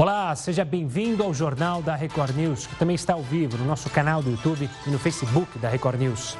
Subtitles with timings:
[0.00, 3.90] Olá, seja bem-vindo ao Jornal da Record News, que também está ao vivo no nosso
[3.90, 6.38] canal do YouTube e no Facebook da Record News.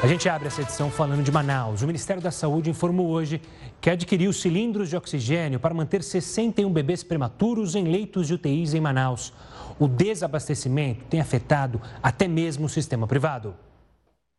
[0.00, 1.82] A gente abre essa edição falando de Manaus.
[1.82, 3.42] O Ministério da Saúde informou hoje
[3.80, 8.80] que adquiriu cilindros de oxigênio para manter 61 bebês prematuros em leitos de UTIs em
[8.80, 9.32] Manaus.
[9.76, 13.52] O desabastecimento tem afetado até mesmo o sistema privado.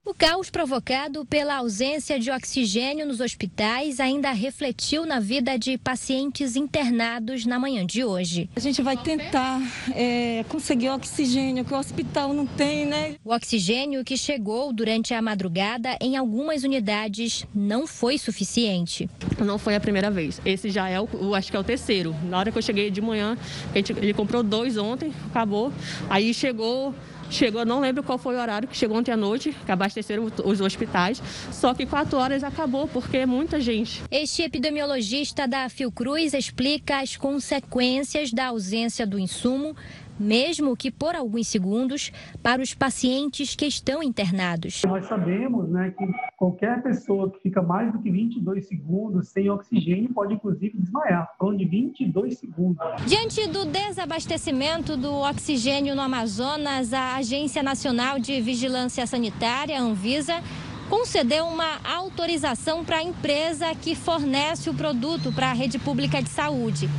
[0.03, 6.55] O caos provocado pela ausência de oxigênio nos hospitais ainda refletiu na vida de pacientes
[6.55, 8.49] internados na manhã de hoje.
[8.55, 9.61] A gente vai tentar
[9.93, 13.15] é, conseguir oxigênio que o hospital não tem, né?
[13.23, 19.07] O oxigênio que chegou durante a madrugada em algumas unidades não foi suficiente.
[19.37, 20.41] Não foi a primeira vez.
[20.43, 22.15] Esse já é o, acho que é o terceiro.
[22.23, 23.37] Na hora que eu cheguei de manhã,
[23.75, 25.71] ele comprou dois ontem, acabou.
[26.09, 26.91] Aí chegou
[27.31, 30.59] Chegou, não lembro qual foi o horário que chegou ontem à noite, que abasteceram os
[30.59, 34.03] hospitais, só que quatro horas acabou, porque é muita gente.
[34.11, 39.75] Este epidemiologista da Fiocruz explica as consequências da ausência do insumo
[40.19, 44.81] mesmo que por alguns segundos, para os pacientes que estão internados.
[44.85, 46.05] Nós sabemos né, que
[46.37, 51.29] qualquer pessoa que fica mais do que 22 segundos sem oxigênio pode, inclusive, desmaiar.
[51.37, 52.77] Falando de 22 segundos.
[53.05, 60.41] Diante do desabastecimento do oxigênio no Amazonas, a Agência Nacional de Vigilância Sanitária, Anvisa,
[60.89, 66.27] concedeu uma autorização para a empresa que fornece o produto para a rede pública de
[66.27, 66.89] saúde.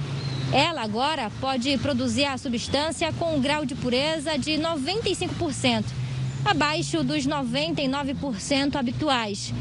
[0.53, 5.85] Ela agora pode produzir a substância com um grau de pureza de 95%,
[6.45, 9.55] abaixo dos 99% habituais.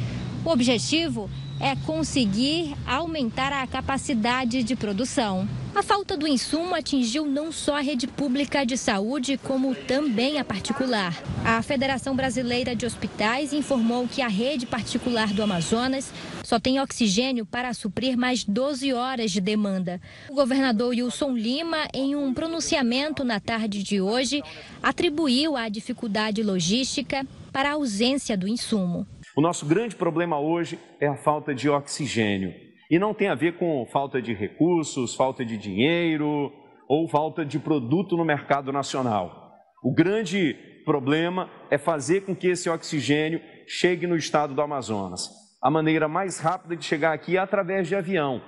[0.44, 1.30] O objetivo
[1.62, 5.48] é conseguir aumentar a capacidade de produção.
[5.74, 10.44] A falta do insumo atingiu não só a rede pública de saúde, como também a
[10.44, 11.16] particular.
[11.46, 16.12] A Federação Brasileira de Hospitais informou que a rede particular do Amazonas
[16.52, 20.02] só tem oxigênio para suprir mais 12 horas de demanda.
[20.30, 24.44] O governador Wilson Lima, em um pronunciamento na tarde de hoje,
[24.84, 29.08] atribuiu a dificuldade logística para a ausência do insumo.
[29.34, 32.54] O nosso grande problema hoje é a falta de oxigênio.
[32.90, 36.52] E não tem a ver com falta de recursos, falta de dinheiro
[36.86, 39.54] ou falta de produto no mercado nacional.
[39.82, 45.41] O grande problema é fazer com que esse oxigênio chegue no estado do Amazonas.
[45.62, 48.42] A maneira mais rápida de chegar aqui é através de avião.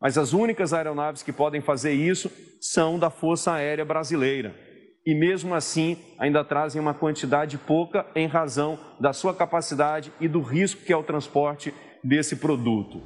[0.00, 4.66] Mas as únicas aeronaves que podem fazer isso são da Força Aérea Brasileira
[5.06, 10.40] e mesmo assim ainda trazem uma quantidade pouca em razão da sua capacidade e do
[10.40, 11.72] risco que é o transporte
[12.02, 13.00] desse produto.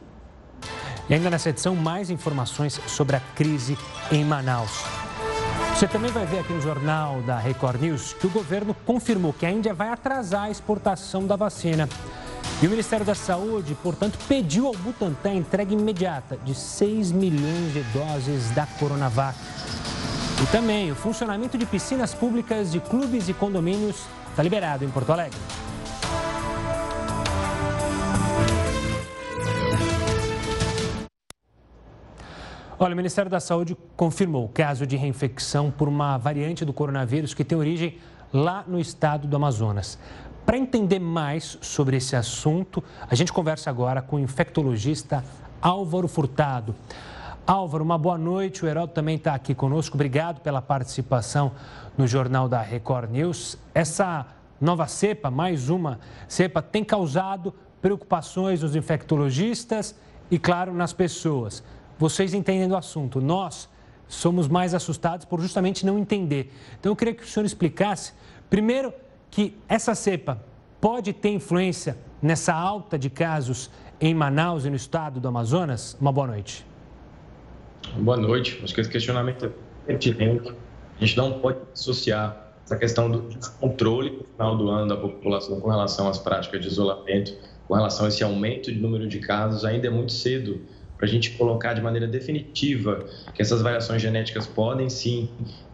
[1.09, 3.77] E ainda nessa edição, mais informações sobre a crise
[4.11, 4.83] em Manaus.
[5.75, 9.45] Você também vai ver aqui no jornal da Record News que o governo confirmou que
[9.45, 11.89] a Índia vai atrasar a exportação da vacina.
[12.63, 17.73] E o Ministério da Saúde, portanto, pediu ao Butantan a entrega imediata de 6 milhões
[17.73, 19.39] de doses da Coronavac.
[20.43, 25.11] E também o funcionamento de piscinas públicas de clubes e condomínios está liberado em Porto
[25.11, 25.39] Alegre.
[32.79, 37.33] Olha, o Ministério da Saúde confirmou o caso de reinfecção por uma variante do coronavírus
[37.33, 37.99] que tem origem
[38.33, 39.99] lá no estado do Amazonas.
[40.51, 45.25] Para entender mais sobre esse assunto, a gente conversa agora com o infectologista
[45.63, 46.75] Álvaro Furtado.
[47.47, 48.65] Álvaro, uma boa noite.
[48.65, 49.97] O Heraldo também está aqui conosco.
[49.97, 51.53] Obrigado pela participação
[51.97, 53.57] no Jornal da Record News.
[53.73, 54.27] Essa
[54.61, 59.95] nova cepa, mais uma cepa, tem causado preocupações nos infectologistas
[60.33, 61.63] e, claro, nas pessoas.
[61.97, 63.21] Vocês entendem do assunto.
[63.21, 63.69] Nós
[64.09, 66.53] somos mais assustados por justamente não entender.
[66.81, 68.13] Então, eu queria que o senhor explicasse,
[68.51, 68.93] primeiro,
[69.31, 70.43] que essa cepa
[70.81, 73.71] pode ter influência nessa alta de casos
[74.01, 75.97] em Manaus e no estado do Amazonas.
[76.01, 76.67] Uma boa noite.
[77.97, 78.61] Boa noite.
[78.63, 79.51] Acho que esse questionamento é
[79.87, 80.53] pertinente.
[80.97, 85.61] A gente não pode associar essa questão do controle no final do ano da população
[85.61, 87.35] com relação às práticas de isolamento,
[87.67, 90.61] com relação a esse aumento de número de casos, ainda é muito cedo
[90.97, 95.31] para a gente colocar de maneira definitiva que essas variações genéticas podem sim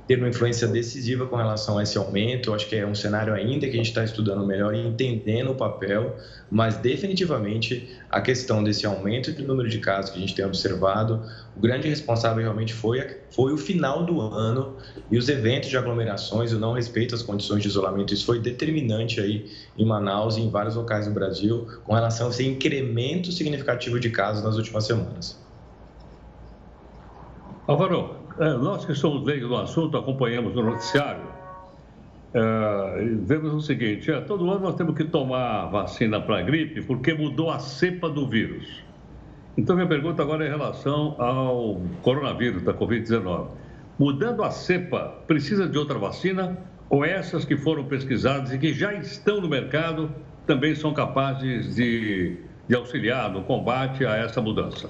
[0.07, 2.51] ter uma influência decisiva com relação a esse aumento.
[2.51, 5.51] Eu acho que é um cenário ainda que a gente está estudando melhor e entendendo
[5.51, 6.17] o papel,
[6.51, 11.23] mas definitivamente a questão desse aumento de número de casos que a gente tem observado,
[11.57, 14.77] o grande responsável realmente foi, foi o final do ano
[15.11, 18.15] e os eventos de aglomerações, o não respeito às condições de isolamento.
[18.15, 22.31] Isso foi determinante aí em Manaus e em vários locais do Brasil com relação a
[22.31, 25.45] esse incremento significativo de casos nas últimas semanas.
[27.67, 31.23] Álvaro, é, nós que somos leigos no assunto, acompanhamos o noticiário,
[32.35, 36.83] é, vemos o seguinte: é, todo ano nós temos que tomar vacina para a gripe
[36.83, 38.85] porque mudou a cepa do vírus.
[39.57, 43.47] Então, minha pergunta agora é em relação ao coronavírus, da Covid-19.
[43.99, 46.59] mudando a cepa, precisa de outra vacina?
[46.91, 50.11] Ou essas que foram pesquisadas e que já estão no mercado
[50.47, 52.37] também são capazes de,
[52.69, 54.89] de auxiliar no combate a essa mudança?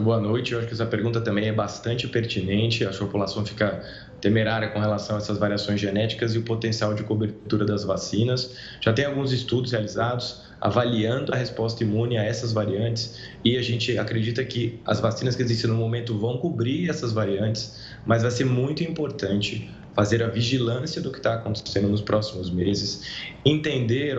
[0.00, 0.52] Boa noite.
[0.52, 2.84] Eu acho que essa pergunta também é bastante pertinente.
[2.84, 3.80] A população fica
[4.20, 8.56] temerária com relação a essas variações genéticas e o potencial de cobertura das vacinas.
[8.80, 13.96] Já tem alguns estudos realizados avaliando a resposta imune a essas variantes e a gente
[13.98, 18.44] acredita que as vacinas que existem no momento vão cobrir essas variantes, mas vai ser
[18.44, 23.02] muito importante fazer a vigilância do que está acontecendo nos próximos meses,
[23.44, 24.16] entender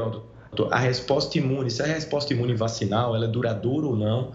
[0.69, 4.33] a resposta imune, se a resposta imune vacinal ela é duradoura ou não,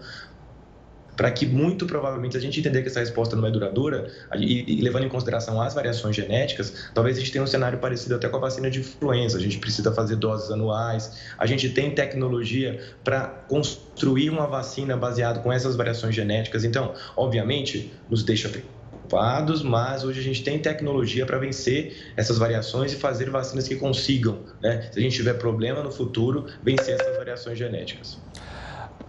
[1.19, 4.81] para que muito provavelmente, a gente entender que essa resposta não é duradoura, e, e,
[4.81, 8.37] levando em consideração as variações genéticas, talvez a gente tenha um cenário parecido até com
[8.37, 9.37] a vacina de influenza.
[9.37, 15.41] A gente precisa fazer doses anuais, a gente tem tecnologia para construir uma vacina baseada
[15.41, 16.63] com essas variações genéticas.
[16.63, 22.93] Então, obviamente, nos deixa preocupados, mas hoje a gente tem tecnologia para vencer essas variações
[22.93, 24.87] e fazer vacinas que consigam, né?
[24.89, 28.17] se a gente tiver problema no futuro, vencer essas variações genéticas.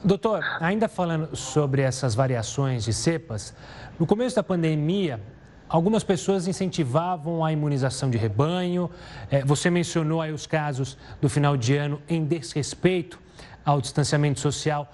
[0.02, 3.54] Doutor, ainda falando sobre essas variações de cepas,
[3.98, 5.20] no começo da pandemia,
[5.68, 8.90] algumas pessoas incentivavam a imunização de rebanho.
[9.30, 13.20] É, você mencionou aí os casos do final de ano em desrespeito
[13.62, 14.90] ao distanciamento social.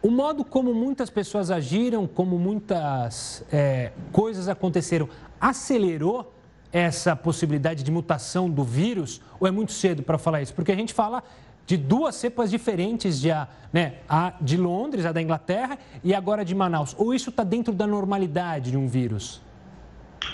[0.00, 5.06] O modo como muitas pessoas agiram, como muitas é, coisas aconteceram,
[5.38, 6.32] acelerou
[6.72, 9.20] essa possibilidade de mutação do vírus?
[9.38, 10.54] Ou é muito cedo para falar isso?
[10.54, 11.22] Porque a gente fala
[11.66, 13.28] de duas cepas diferentes, de,
[13.72, 16.94] né, a de Londres, a da Inglaterra, e agora de Manaus.
[16.98, 19.40] Ou isso está dentro da normalidade de um vírus?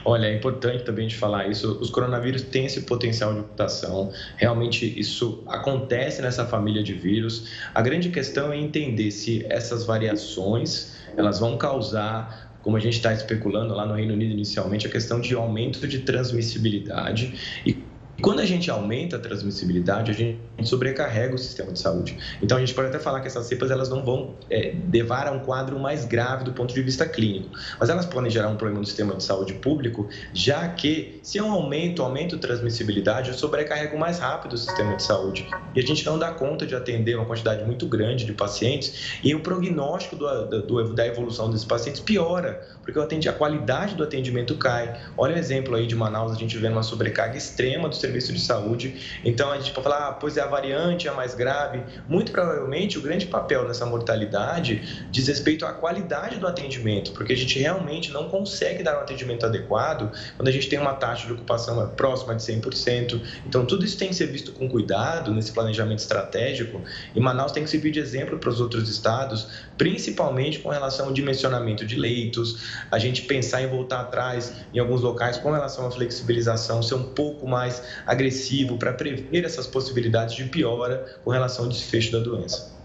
[0.04, 1.78] Olha, é importante também de falar isso.
[1.80, 4.12] Os coronavírus têm esse potencial de mutação.
[4.36, 7.50] Realmente isso acontece nessa família de vírus.
[7.74, 13.12] A grande questão é entender se essas variações elas vão causar como a gente está
[13.12, 17.72] especulando lá no Reino Unido inicialmente, a questão de aumento de transmissibilidade e
[18.20, 22.16] quando a gente aumenta a transmissibilidade, a gente sobrecarrega o sistema de saúde.
[22.42, 25.32] Então a gente pode até falar que essas cepas elas não vão é, levar a
[25.32, 28.80] um quadro mais grave do ponto de vista clínico, mas elas podem gerar um problema
[28.80, 33.34] no sistema de saúde público, já que se é um aumento, aumento de transmissibilidade, eu
[33.34, 35.48] sobrecarrego mais rápido o sistema de saúde.
[35.74, 39.34] E a gente não dá conta de atender uma quantidade muito grande de pacientes e
[39.34, 45.00] o prognóstico do, do, da evolução desses pacientes piora, porque a qualidade do atendimento cai.
[45.16, 48.40] Olha o exemplo aí de Manaus, a gente vê uma sobrecarga extrema do serviço de
[48.40, 49.20] saúde.
[49.24, 51.82] Então a gente pode falar, ah, pois é, a variante é mais grave.
[52.08, 57.36] Muito provavelmente o grande papel nessa mortalidade diz respeito à qualidade do atendimento, porque a
[57.36, 61.32] gente realmente não consegue dar um atendimento adequado quando a gente tem uma taxa de
[61.32, 63.20] ocupação próxima de 100%.
[63.46, 66.82] Então tudo isso tem que ser visto com cuidado nesse planejamento estratégico
[67.14, 69.48] e Manaus tem que servir de exemplo para os outros estados,
[69.78, 72.60] principalmente com relação ao dimensionamento de leitos,
[72.90, 77.14] a gente pensar em voltar atrás em alguns locais com relação à flexibilização, ser um
[77.14, 82.78] pouco mais agressivo para prever essas possibilidades de piora com relação ao desfecho da doença.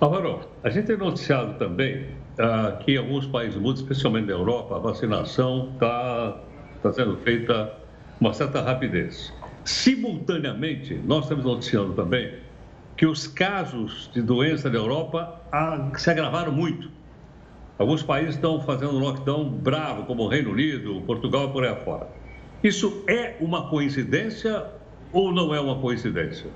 [0.00, 2.08] Álvaro, a gente tem noticiado também
[2.38, 6.40] ah, que em alguns países mundo, especialmente na Europa, a vacinação está
[6.82, 7.72] tá sendo feita
[8.18, 9.32] com uma certa rapidez.
[9.64, 12.34] Simultaneamente, nós estamos noticiando também
[12.96, 16.90] que os casos de doença na Europa ah, se agravaram muito.
[17.78, 22.08] Alguns países estão fazendo um lockdown bravo, como o Reino Unido, Portugal por aí afora.
[22.62, 24.64] Isso é uma coincidência
[25.12, 26.50] ou não é uma coincidência?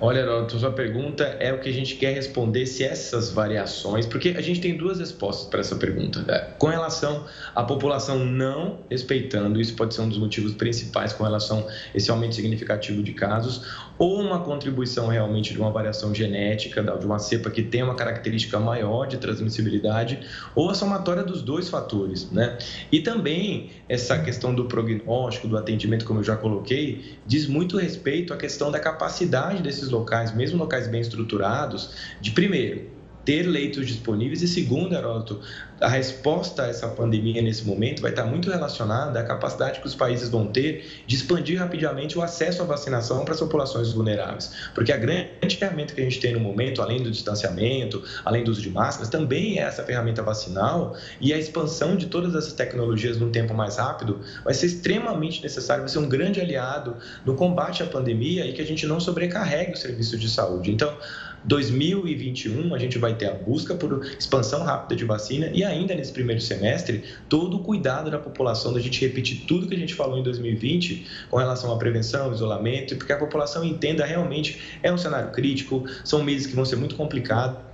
[0.00, 4.28] Olha, Heródoto, sua pergunta é o que a gente quer responder se essas variações, porque
[4.28, 6.22] a gente tem duas respostas para essa pergunta.
[6.22, 6.38] Né?
[6.56, 11.66] Com relação à população não respeitando, isso pode ser um dos motivos principais com relação
[11.66, 17.04] a esse aumento significativo de casos, ou uma contribuição realmente de uma variação genética, de
[17.04, 20.20] uma cepa que tem uma característica maior de transmissibilidade,
[20.54, 22.56] ou a somatória dos dois fatores, né?
[22.92, 28.32] E também essa questão do prognóstico, do atendimento, como eu já coloquei, diz muito respeito
[28.32, 31.90] à questão da capacidade desses locais, mesmo locais bem estruturados,
[32.20, 35.40] de primeiro ter leitos disponíveis e segundo, Heródoto,
[35.80, 39.94] a resposta a essa pandemia nesse momento vai estar muito relacionada à capacidade que os
[39.94, 44.50] países vão ter de expandir rapidamente o acesso à vacinação para as populações vulneráveis.
[44.74, 48.50] Porque a grande ferramenta que a gente tem no momento, além do distanciamento, além do
[48.50, 53.18] uso de máscaras, também é essa ferramenta vacinal e a expansão de todas essas tecnologias
[53.18, 57.82] num tempo mais rápido vai ser extremamente necessário, vai ser um grande aliado no combate
[57.82, 60.72] à pandemia e que a gente não sobrecarregue o serviço de saúde.
[60.72, 60.96] Então,
[61.44, 66.12] 2021 a gente vai ter a busca por expansão rápida de vacina e ainda nesse
[66.12, 70.18] primeiro semestre todo o cuidado da população da gente repetir tudo que a gente falou
[70.18, 75.30] em 2020 com relação à prevenção, isolamento, porque a população entenda realmente é um cenário
[75.30, 77.68] crítico, são meses que vão ser muito complicados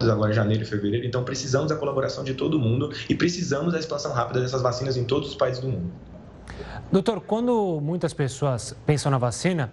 [0.00, 4.12] agora janeiro e fevereiro, então precisamos da colaboração de todo mundo e precisamos da expansão
[4.12, 5.92] rápida dessas vacinas em todos os países do mundo.
[6.90, 9.70] Doutor, quando muitas pessoas pensam na vacina,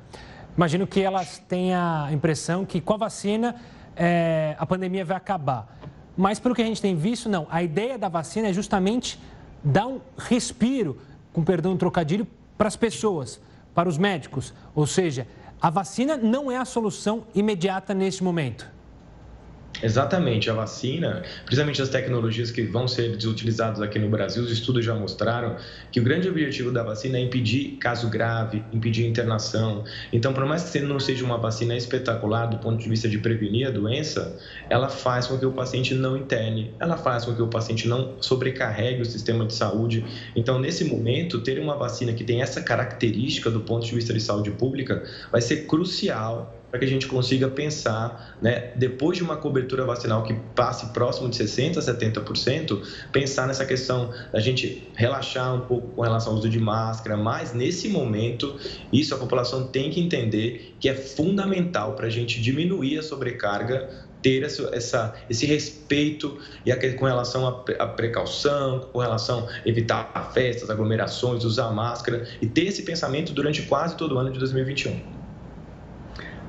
[0.57, 3.55] imagino que elas têm a impressão que com a vacina
[3.95, 5.77] é, a pandemia vai acabar.
[6.17, 7.45] Mas pelo que a gente tem visto, não.
[7.49, 9.19] A ideia da vacina é justamente
[9.63, 10.99] dar um respiro,
[11.31, 13.39] com perdão do trocadilho, para as pessoas,
[13.75, 14.51] para os médicos.
[14.73, 15.27] Ou seja,
[15.61, 18.76] a vacina não é a solução imediata neste momento.
[19.81, 24.83] Exatamente, a vacina, principalmente as tecnologias que vão ser utilizadas aqui no Brasil, os estudos
[24.83, 25.55] já mostraram
[25.91, 29.83] que o grande objetivo da vacina é impedir caso grave, impedir internação.
[30.11, 33.67] Então, por mais que não seja uma vacina espetacular do ponto de vista de prevenir
[33.67, 34.35] a doença,
[34.69, 38.15] ela faz com que o paciente não interne, ela faz com que o paciente não
[38.19, 40.03] sobrecarregue o sistema de saúde.
[40.35, 44.21] Então, nesse momento, ter uma vacina que tem essa característica do ponto de vista de
[44.21, 49.37] saúde pública vai ser crucial para que a gente consiga pensar, né, depois de uma
[49.37, 52.81] cobertura vacinal que passe próximo de 60% a 70%,
[53.11, 57.53] pensar nessa questão da gente relaxar um pouco com relação ao uso de máscara, mas
[57.53, 58.57] nesse momento,
[58.91, 64.07] isso a população tem que entender que é fundamental para a gente diminuir a sobrecarga
[64.21, 70.69] ter essa, esse respeito e a, com relação à precaução, com relação a evitar festas,
[70.69, 75.16] aglomerações, usar máscara e ter esse pensamento durante quase todo o ano de 2021.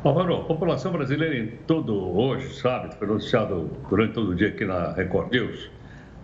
[0.04, 4.64] Álvaro, a população brasileira em todo hoje, sabe, foi noticiado durante todo o dia aqui
[4.64, 5.70] na Record News,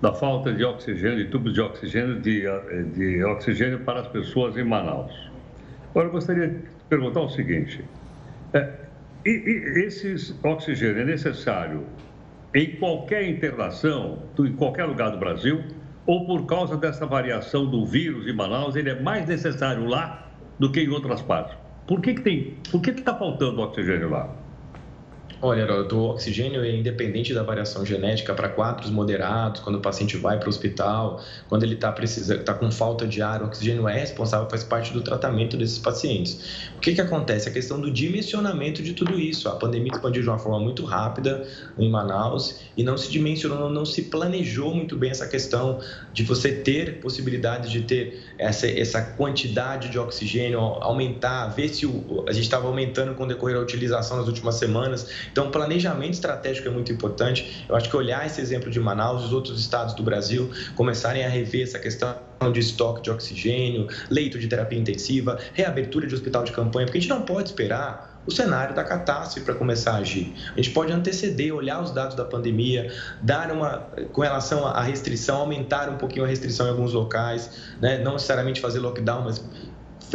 [0.01, 2.45] da falta de oxigênio, de tubos de oxigênio, de,
[2.93, 5.13] de oxigênio para as pessoas em Manaus.
[5.91, 7.85] Agora, eu gostaria de perguntar o seguinte:
[8.53, 8.75] é,
[9.27, 11.85] e, e esse oxigênio é necessário
[12.55, 15.65] em qualquer internação, em qualquer lugar do Brasil,
[16.07, 20.29] ou por causa dessa variação do vírus em Manaus, ele é mais necessário lá
[20.61, 21.64] do que em outras partes?
[21.87, 22.55] Por que, que tem.
[22.71, 24.44] Por que está faltando oxigênio lá?
[25.43, 30.39] Olha, o oxigênio é independente da variação genética para quadros moderados, quando o paciente vai
[30.39, 34.49] para o hospital, quando ele está está com falta de ar, o oxigênio é responsável,
[34.49, 36.69] faz parte do tratamento desses pacientes.
[36.77, 37.49] O que, que acontece?
[37.49, 39.49] A questão do dimensionamento de tudo isso.
[39.49, 41.47] A pandemia expandiu de uma forma muito rápida
[41.79, 45.81] em Manaus e não se dimensionou, não se planejou muito bem essa questão
[46.13, 52.25] de você ter possibilidade de ter essa, essa quantidade de oxigênio, aumentar, ver se o,
[52.27, 55.09] a gente estava aumentando com o decorrer da utilização nas últimas semanas.
[55.31, 57.65] Então, planejamento estratégico é muito importante.
[57.69, 61.25] Eu acho que olhar esse exemplo de Manaus e os outros estados do Brasil começarem
[61.25, 62.17] a rever essa questão
[62.53, 67.01] de estoque de oxigênio, leito de terapia intensiva, reabertura de hospital de campanha, porque a
[67.01, 70.35] gente não pode esperar o cenário da catástrofe para começar a agir.
[70.53, 75.37] A gente pode anteceder, olhar os dados da pandemia, dar uma, com relação à restrição,
[75.37, 77.51] aumentar um pouquinho a restrição em alguns locais,
[77.81, 77.99] né?
[77.99, 79.45] não necessariamente fazer lockdown, mas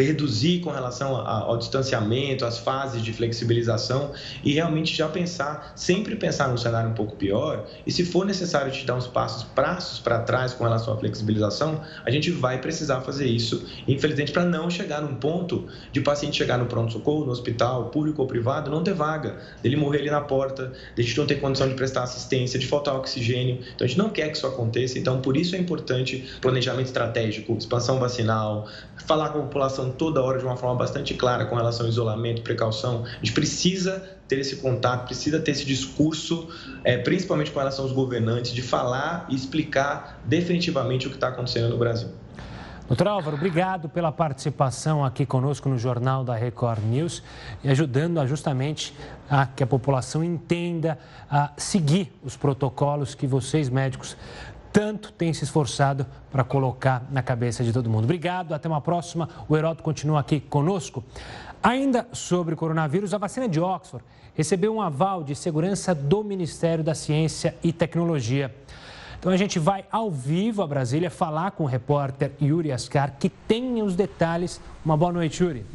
[0.06, 4.12] reduzir com relação ao distanciamento, às fases de flexibilização
[4.44, 8.72] e realmente já pensar, sempre pensar num cenário um pouco pior e se for necessário
[8.72, 13.01] te dar uns passos, passos para trás com relação à flexibilização, a gente vai precisar
[13.01, 17.89] fazer isso, infelizmente, para não chegar num ponto de paciente chegar no pronto-socorro, no hospital,
[17.89, 21.25] público ou privado, não ter vaga, dele morrer ali na porta, de a gente não
[21.25, 23.60] ter condição de prestar assistência, de faltar oxigênio.
[23.75, 27.56] Então, a gente não quer que isso aconteça, então, por isso é importante planejamento estratégico,
[27.58, 28.68] expansão vacinal,
[29.06, 32.41] falar com a população toda hora de uma forma bastante clara com relação ao isolamento,
[32.41, 33.03] precaução.
[33.05, 36.48] A gente precisa ter esse contato, precisa ter esse discurso,
[36.84, 41.69] é, principalmente com relação aos governantes, de falar e explicar definitivamente o que está acontecendo
[41.69, 42.10] no Brasil.
[42.89, 47.22] Doutor Álvaro, obrigado pela participação aqui conosco no Jornal da Record News
[47.63, 48.96] e ajudando justamente
[49.29, 50.98] a que a população entenda
[51.29, 54.17] a seguir os protocolos que vocês médicos
[54.72, 58.04] tanto tem se esforçado para colocar na cabeça de todo mundo.
[58.04, 59.28] Obrigado, até uma próxima.
[59.48, 61.04] O Heroto continua aqui conosco.
[61.62, 66.96] Ainda sobre coronavírus, a vacina de Oxford recebeu um aval de segurança do Ministério da
[66.96, 68.56] Ciência e Tecnologia.
[69.20, 73.28] Então a gente vai ao vivo a Brasília falar com o repórter Yuri Ascar, que
[73.28, 74.62] tem os detalhes.
[74.86, 75.66] Uma boa noite, Yuri.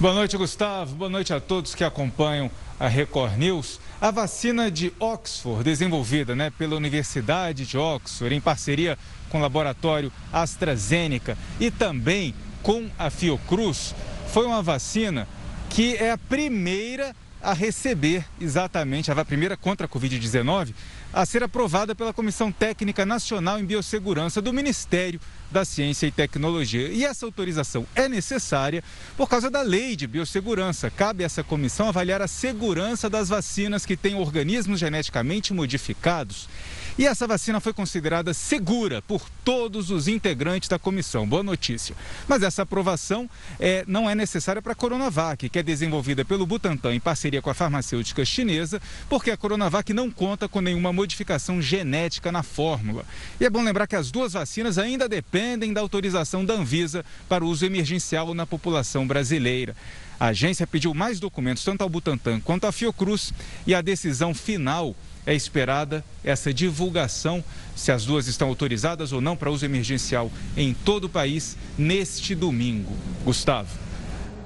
[0.00, 0.96] Boa noite, Gustavo.
[0.96, 3.80] Boa noite a todos que acompanham a Record News.
[3.98, 8.98] A vacina de Oxford, desenvolvida né, pela Universidade de Oxford, em parceria
[9.30, 13.94] com o laboratório AstraZeneca e também com a Fiocruz,
[14.28, 15.26] foi uma vacina
[15.70, 20.74] que é a primeira a receber exatamente, a primeira contra a Covid-19,
[21.16, 25.18] a ser aprovada pela Comissão Técnica Nacional em Biossegurança do Ministério
[25.50, 26.88] da Ciência e Tecnologia.
[26.88, 28.84] E essa autorização é necessária
[29.16, 30.90] por causa da lei de biossegurança.
[30.90, 36.50] Cabe a essa comissão avaliar a segurança das vacinas que têm organismos geneticamente modificados
[36.98, 41.28] E essa vacina foi considerada segura por todos os integrantes da comissão.
[41.28, 41.94] Boa notícia.
[42.26, 43.28] Mas essa aprovação
[43.60, 47.50] é, não é necessária para a Coronavac, que é desenvolvida pelo Butantan em parceria com
[47.50, 53.04] a farmacêutica chinesa, porque a Coronavac não conta com nenhuma modificação genética na fórmula.
[53.38, 57.44] E é bom lembrar que as duas vacinas ainda dependem da autorização da Anvisa para
[57.44, 59.76] uso emergencial na população brasileira.
[60.18, 63.34] A agência pediu mais documentos tanto ao Butantan quanto à Fiocruz
[63.66, 67.42] e a decisão final é esperada essa divulgação,
[67.74, 72.34] se as duas estão autorizadas ou não para uso emergencial em todo o país neste
[72.34, 72.92] domingo.
[73.24, 73.76] Gustavo.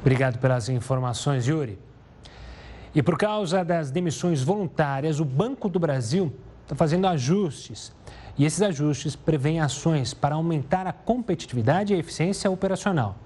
[0.00, 1.78] Obrigado pelas informações, Yuri.
[2.94, 6.32] E por causa das demissões voluntárias, o Banco do Brasil
[6.62, 7.92] está fazendo ajustes.
[8.38, 13.18] E esses ajustes prevêem ações para aumentar a competitividade e a eficiência operacional.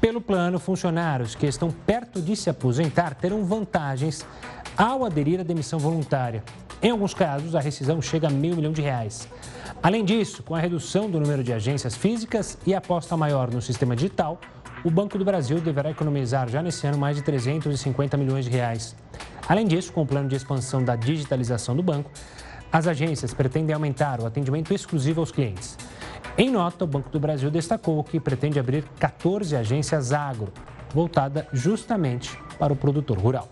[0.00, 4.24] Pelo plano, funcionários que estão perto de se aposentar terão vantagens
[4.76, 6.44] ao aderir à demissão voluntária.
[6.80, 9.28] Em alguns casos, a rescisão chega a meio milhão de reais.
[9.82, 13.96] Além disso, com a redução do número de agências físicas e aposta maior no sistema
[13.96, 14.40] digital,
[14.84, 18.94] o Banco do Brasil deverá economizar já nesse ano mais de 350 milhões de reais.
[19.48, 22.08] Além disso, com o plano de expansão da digitalização do banco,
[22.70, 25.76] as agências pretendem aumentar o atendimento exclusivo aos clientes.
[26.36, 30.52] Em nota, o Banco do Brasil destacou que pretende abrir 14 agências agro,
[30.94, 33.48] voltada justamente para o produtor rural.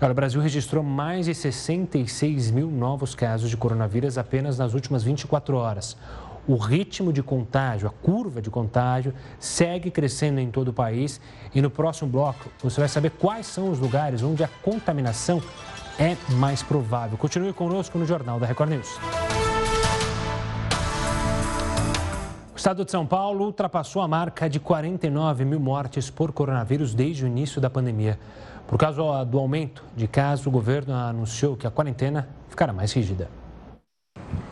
[0.00, 5.56] o Brasil registrou mais de 66 mil novos casos de coronavírus apenas nas últimas 24
[5.56, 5.96] horas.
[6.48, 11.20] O ritmo de contágio, a curva de contágio, segue crescendo em todo o país.
[11.52, 15.42] E no próximo bloco você vai saber quais são os lugares onde a contaminação
[15.98, 17.18] é mais provável.
[17.18, 19.35] Continue conosco no Jornal da Record News.
[22.66, 27.28] Estado de São Paulo ultrapassou a marca de 49 mil mortes por coronavírus desde o
[27.28, 28.18] início da pandemia.
[28.66, 33.30] Por causa do aumento de casos, o governo anunciou que a quarentena ficará mais rígida.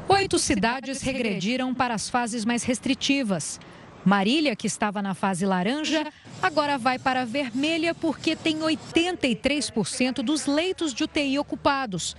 [0.08, 3.58] Oito cidades regrediram para as fases mais restritivas.
[4.04, 6.06] Marília, que estava na fase laranja,
[6.40, 12.14] agora vai para a vermelha porque tem 83% dos leitos de UTI ocupados.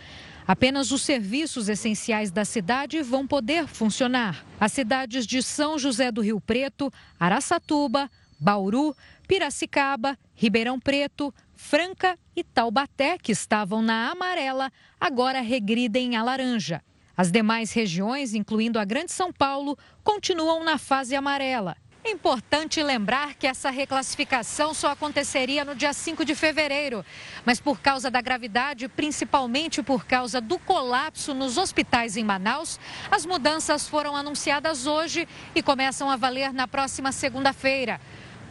[0.47, 4.46] Apenas os serviços essenciais da cidade vão poder funcionar.
[4.59, 8.96] As cidades de São José do Rio Preto, Araçatuba, Bauru,
[9.27, 16.83] Piracicaba, Ribeirão Preto, Franca e Taubaté, que estavam na amarela, agora regridem a laranja.
[17.17, 21.75] As demais regiões, incluindo a Grande São Paulo, continuam na fase amarela.
[22.07, 27.03] É importante lembrar que essa reclassificação só aconteceria no dia 5 de fevereiro.
[27.44, 33.25] Mas por causa da gravidade, principalmente por causa do colapso nos hospitais em Manaus, as
[33.25, 38.00] mudanças foram anunciadas hoje e começam a valer na próxima segunda-feira.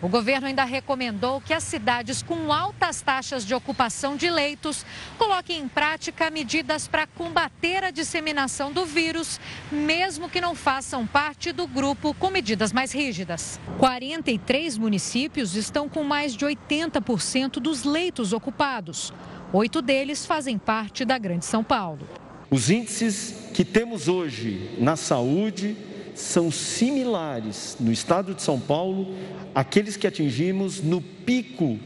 [0.04, 4.84] O governo ainda recomendou que as cidades com altas taxas de ocupação de leitos
[5.16, 9.40] coloquem em prática medidas para combater a disseminação do vírus,
[9.72, 13.58] mesmo que não façam parte do grupo com medidas mais rígidas.
[13.78, 19.10] 43 municípios estão com mais de 80% dos leitos ocupados.
[19.54, 22.06] Oito deles fazem parte da Grande São Paulo.
[22.50, 25.74] Os índices que temos hoje na saúde
[26.14, 29.14] são similares no estado de São Paulo
[29.54, 31.78] àqueles que atingimos no pico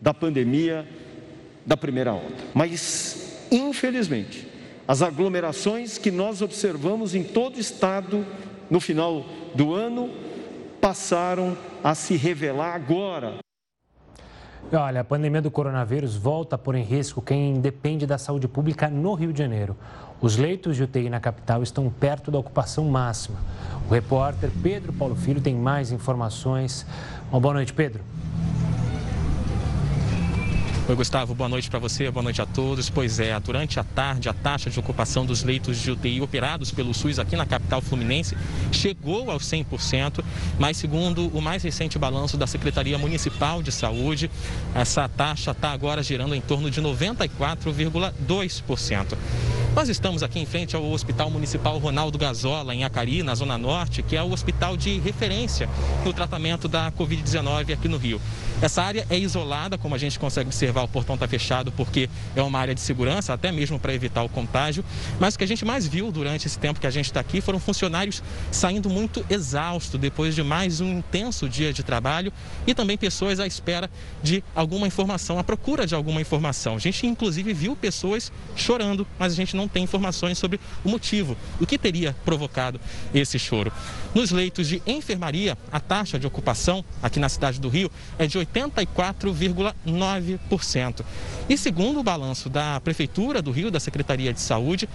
[0.00, 0.86] da pandemia
[1.66, 2.36] da primeira onda.
[2.54, 4.48] Mas, infelizmente,
[4.86, 8.26] as aglomerações que nós observamos em todo o estado
[8.70, 10.10] no final do ano
[10.80, 13.38] passaram a se revelar agora.
[14.72, 18.88] Olha, a pandemia do coronavírus volta a pôr em risco quem depende da saúde pública
[18.88, 19.76] no Rio de Janeiro.
[20.20, 23.38] Os leitos de UTI na capital estão perto da ocupação máxima.
[23.88, 26.84] O repórter Pedro Paulo Filho tem mais informações.
[27.30, 28.02] Uma boa noite, Pedro.
[30.88, 32.90] Oi, Gustavo, boa noite para você, boa noite a todos.
[32.90, 36.92] Pois é, durante a tarde, a taxa de ocupação dos leitos de UTI operados pelo
[36.94, 38.36] SUS aqui na capital fluminense
[38.72, 40.24] chegou aos 100%,
[40.58, 44.28] mas segundo o mais recente balanço da Secretaria Municipal de Saúde,
[44.74, 49.16] essa taxa está agora girando em torno de 94,2%.
[49.78, 54.02] Nós estamos aqui em frente ao Hospital Municipal Ronaldo Gazola, em Acari, na Zona Norte,
[54.02, 55.68] que é o hospital de referência
[56.04, 58.20] no tratamento da Covid-19 aqui no Rio.
[58.60, 62.42] Essa área é isolada, como a gente consegue observar, o portão está fechado porque é
[62.42, 64.84] uma área de segurança, até mesmo para evitar o contágio.
[65.20, 67.40] Mas o que a gente mais viu durante esse tempo que a gente está aqui
[67.40, 72.32] foram funcionários saindo muito exaustos depois de mais um intenso dia de trabalho
[72.66, 73.88] e também pessoas à espera
[74.24, 76.74] de alguma informação, à procura de alguma informação.
[76.74, 81.36] A gente, inclusive, viu pessoas chorando, mas a gente não tem informações sobre o motivo,
[81.60, 82.80] o que teria provocado
[83.14, 83.72] esse choro.
[84.12, 88.47] Nos leitos de enfermaria, a taxa de ocupação aqui na cidade do Rio é de
[88.54, 91.02] 84,9%.
[91.48, 94.88] E segundo o balanço da Prefeitura do Rio, da Secretaria de Saúde,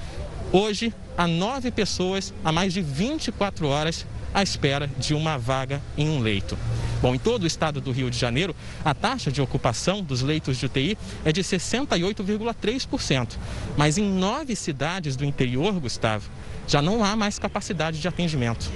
[0.55, 6.07] Hoje, há nove pessoas há mais de 24 horas à espera de uma vaga em
[6.07, 6.55] um leito.
[7.01, 10.57] Bom, em todo o estado do Rio de Janeiro, a taxa de ocupação dos leitos
[10.57, 13.29] de UTI é de 68,3%.
[13.75, 16.29] Mas em nove cidades do interior, Gustavo,
[16.67, 18.71] já não há mais capacidade de atendimento.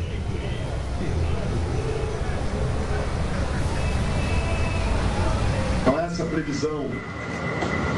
[5.85, 6.89] Não é essa previsão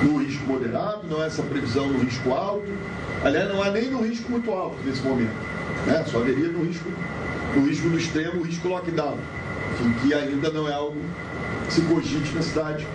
[0.03, 2.67] no risco moderado, não é essa previsão no risco alto.
[3.23, 5.31] Aliás, não há nem no risco muito alto nesse momento.
[5.87, 6.03] Né?
[6.05, 6.89] Só haveria no risco,
[7.55, 9.17] no risco do extremo, o risco lockdown,
[9.73, 10.99] enfim, que ainda não é algo
[11.67, 12.85] que se cogite na cidade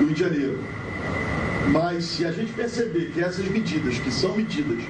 [0.00, 0.58] do Rio de Janeiro.
[1.68, 4.82] Mas se a gente perceber que essas medidas, que são medidas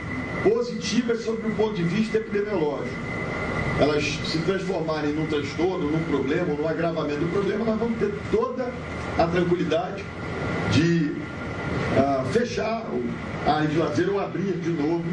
[0.42, 2.96] positivas sob o ponto de vista epidemiológico,
[3.78, 8.72] elas se transformarem num transtorno, num problema, num agravamento do problema, nós vamos ter toda
[9.18, 10.04] a tranquilidade
[10.72, 12.84] de uh, fechar
[13.46, 15.04] a lazer ou abrir de novo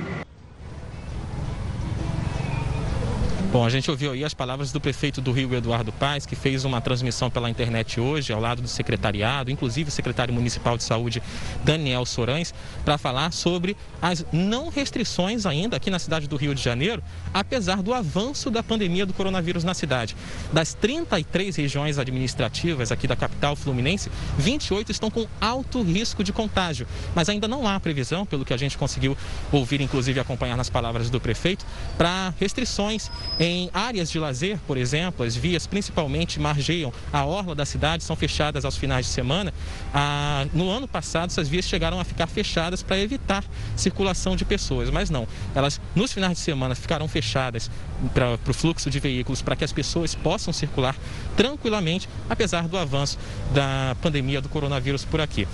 [3.52, 6.66] Bom, a gente ouviu aí as palavras do prefeito do Rio, Eduardo Paes, que fez
[6.66, 11.20] uma transmissão pela internet hoje, ao lado do secretariado, inclusive o secretário municipal de saúde,
[11.64, 12.54] Daniel Sorães,
[12.86, 17.02] para falar sobre as não restrições ainda aqui na cidade do Rio de Janeiro,
[17.34, 20.16] apesar do avanço da pandemia do coronavírus na cidade.
[20.54, 26.86] Das 33 regiões administrativas aqui da capital fluminense, 28 estão com alto risco de contágio,
[27.16, 29.18] mas ainda não há previsão, pelo que a gente conseguiu
[29.52, 31.66] ouvir, inclusive acompanhar nas palavras do prefeito,
[31.98, 37.65] para restrições em áreas de lazer, por exemplo, as vias principalmente margeiam a orla da
[37.65, 39.54] cidade, são fechadas aos finais de semana.
[39.93, 43.43] Ah, no ano passado, essas vias chegaram a ficar fechadas para evitar
[43.75, 45.25] circulação de pessoas, mas não.
[45.56, 47.71] Elas, nos finais de semana, ficaram fechadas
[48.13, 50.95] para o fluxo de veículos, para que as pessoas possam circular
[51.38, 53.17] tranquilamente, apesar do avanço
[53.54, 55.47] da pandemia do coronavírus por aqui.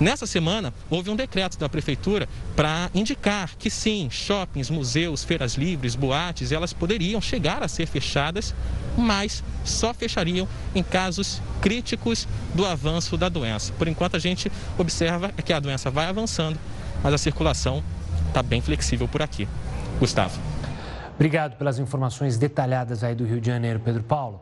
[0.00, 5.96] Nessa semana, houve um decreto da prefeitura para indicar que sim, shoppings, museus, feiras livres,
[5.96, 8.54] boates, elas poderiam chegar a ser fechadas,
[8.96, 13.72] mas só fechariam em casos críticos do avanço da doença.
[13.72, 16.58] Por enquanto, a gente observa que a doença vai avançando,
[17.02, 17.82] mas a circulação
[18.28, 19.48] está bem flexível por aqui.
[19.98, 20.38] Gustavo.
[21.16, 24.40] Obrigado pelas informações detalhadas aí do Rio de Janeiro, Pedro Paulo.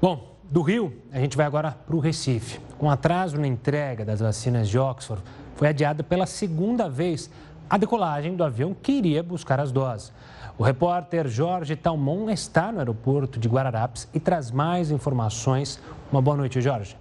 [0.00, 2.58] Bom, do Rio, a gente vai agora para o Recife.
[2.76, 5.22] Com atraso na entrega das vacinas de Oxford,
[5.54, 7.30] foi adiada pela segunda vez
[7.68, 10.12] a decolagem do avião que iria buscar as doses.
[10.58, 15.80] O repórter Jorge Talmon está no aeroporto de Guararapes e traz mais informações.
[16.10, 16.99] Uma boa noite, Jorge.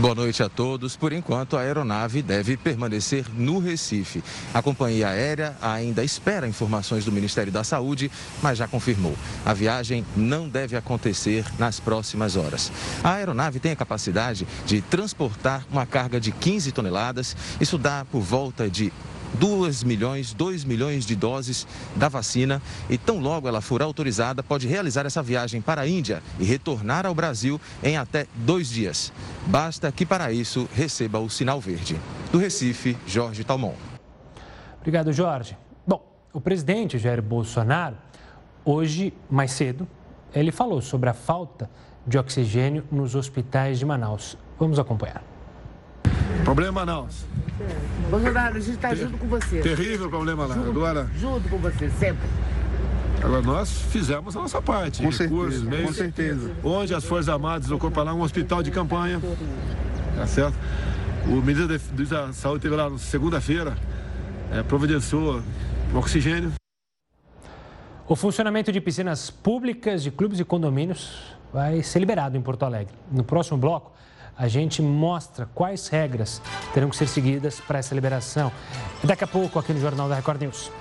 [0.00, 0.96] Boa noite a todos.
[0.96, 4.24] Por enquanto, a aeronave deve permanecer no Recife.
[4.54, 8.10] A companhia aérea ainda espera informações do Ministério da Saúde,
[8.42, 9.14] mas já confirmou.
[9.44, 12.72] A viagem não deve acontecer nas próximas horas.
[13.04, 17.36] A aeronave tem a capacidade de transportar uma carga de 15 toneladas.
[17.60, 18.90] Isso dá por volta de
[19.34, 21.66] 2 milhões, 2 milhões de doses
[21.96, 26.22] da vacina e tão logo ela for autorizada, pode realizar essa viagem para a Índia
[26.38, 29.12] e retornar ao Brasil em até dois dias.
[29.46, 31.98] Basta que para isso receba o sinal verde.
[32.32, 33.74] Do Recife, Jorge Talmon.
[34.78, 35.56] Obrigado, Jorge.
[35.86, 37.96] Bom, o presidente Jair Bolsonaro,
[38.64, 39.86] hoje, mais cedo,
[40.34, 41.68] ele falou sobre a falta
[42.06, 44.36] de oxigênio nos hospitais de Manaus.
[44.58, 45.22] Vamos acompanhar.
[46.50, 47.24] Problema Manaus.
[48.10, 49.60] Bolsonaro, a gente está junto com você.
[49.60, 50.56] Terrível problema lá.
[50.56, 51.08] Junto, Agora.
[51.16, 52.28] Junto com você, sempre.
[53.22, 55.00] Agora, nós fizemos a nossa parte.
[55.00, 56.50] Com recursos, certeza, meios, com certeza.
[56.64, 59.20] Onde as Forças Armadas deslocou lá um hospital de campanha.
[60.16, 60.58] Tá certo?
[61.26, 61.68] O ministro
[62.08, 63.76] da Saúde teve lá na segunda-feira,
[64.50, 65.40] é, providenciou
[65.94, 66.52] oxigênio.
[68.08, 72.92] O funcionamento de piscinas públicas, de clubes e condomínios vai ser liberado em Porto Alegre.
[73.08, 73.92] No próximo bloco,
[74.40, 76.40] a gente mostra quais regras
[76.72, 78.50] terão que ser seguidas para essa liberação.
[79.04, 80.72] Daqui a pouco, aqui no Jornal da Record News.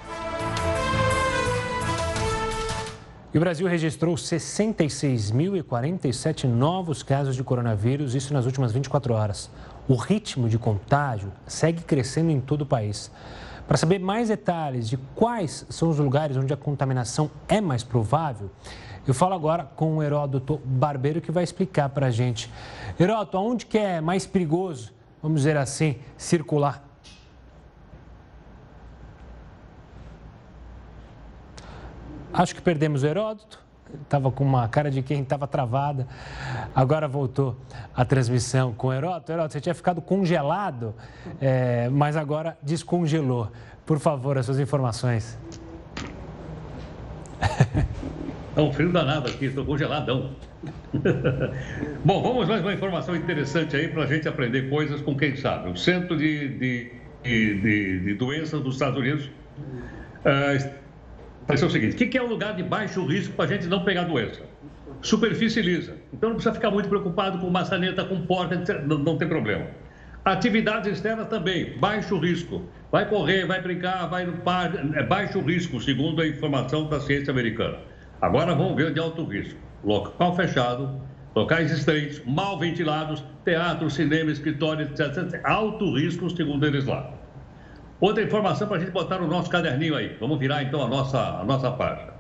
[3.34, 9.52] E o Brasil registrou 66.047 novos casos de coronavírus, isso nas últimas 24 horas.
[9.90, 13.12] O ritmo de contágio segue crescendo em todo o país.
[13.70, 18.50] Para saber mais detalhes de quais são os lugares onde a contaminação é mais provável,
[19.06, 22.52] eu falo agora com o Heródoto Barbeiro que vai explicar para a gente.
[23.00, 26.84] Heródoto, aonde que é mais perigoso, vamos dizer assim, circular?
[32.34, 33.69] Acho que perdemos o Heródoto.
[34.04, 36.08] Estava com uma cara de quem estava travada.
[36.76, 37.56] Agora voltou
[37.96, 39.32] a transmissão com o Heródoto.
[39.32, 40.94] Heródoto, você tinha ficado congelado,
[41.42, 43.52] é, mas agora descongelou.
[43.86, 45.38] Por favor, as suas informações.
[48.56, 50.32] Tá um frio danado aqui, estou congeladão.
[52.04, 55.70] Bom, vamos mais uma informação interessante aí para a gente aprender coisas com quem sabe.
[55.70, 56.92] O Centro de, de,
[57.24, 59.30] de, de Doenças dos Estados Unidos
[60.26, 60.74] É,
[61.58, 63.84] ser o seguinte: o que é um lugar de baixo risco para a gente não
[63.84, 64.42] pegar doença?
[65.02, 65.96] Superfície lisa.
[66.14, 69.68] Então não precisa ficar muito preocupado com maçaneta, com porta, não, tem problema.
[70.26, 72.64] Atividades externas também, baixo risco.
[72.92, 77.32] Vai correr, vai brincar, vai no parque, é baixo risco, segundo a informação da ciência
[77.32, 77.78] americana.
[78.22, 79.58] Agora vamos ver de alto risco.
[79.84, 81.02] Local fechado,
[81.34, 85.40] locais estreitos, mal ventilados, teatro, cinema, escritório, etc.
[85.46, 87.14] Alto risco, segundo eles lá.
[88.00, 90.16] Outra informação para a gente botar no nosso caderninho aí.
[90.20, 92.14] Vamos virar então a nossa, a nossa página.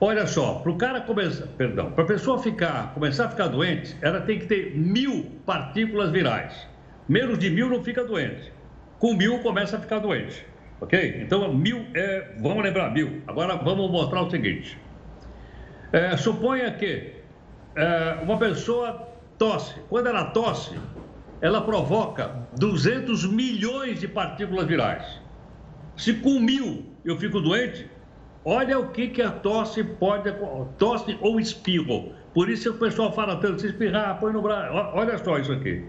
[0.00, 3.94] Olha só, para o cara começar, perdão, para a pessoa ficar, começar a ficar doente,
[4.00, 6.66] ela tem que ter mil partículas virais.
[7.06, 8.50] Menos de mil não fica doente.
[8.98, 10.46] Com mil começa a ficar doente.
[10.80, 11.20] Ok?
[11.20, 12.34] Então, mil é.
[12.38, 13.20] Vamos lembrar, mil.
[13.26, 14.78] Agora vamos mostrar o seguinte.
[15.92, 17.12] É, suponha que
[17.76, 19.06] é, uma pessoa
[19.36, 19.74] tosse.
[19.90, 20.78] Quando ela tosse,
[21.40, 25.20] ela provoca 200 milhões de partículas virais.
[25.96, 27.88] Se com mil eu fico doente,
[28.44, 30.32] olha o que, que a tosse pode.
[30.78, 32.12] Tosse ou espirro.
[32.34, 34.72] Por isso o pessoal fala tanto: se espirrar, põe no braço.
[34.94, 35.84] Olha só isso aqui.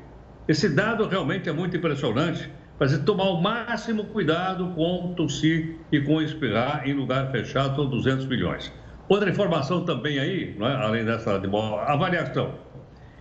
[0.48, 2.50] Esse dado realmente é muito impressionante.
[2.80, 8.26] Mas tomar o máximo cuidado com tossir e com espirrar em lugar fechado, são 200
[8.26, 8.74] milhões.
[9.08, 10.64] Outra informação também aí, é?
[10.64, 11.48] além dessa de
[11.86, 12.56] avaliação.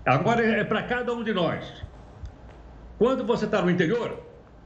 [0.06, 1.89] Agora é para cada um de nós.
[3.00, 4.22] Quando você está no interior,